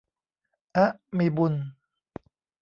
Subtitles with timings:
[0.75, 1.53] อ๊ะ มีบุญ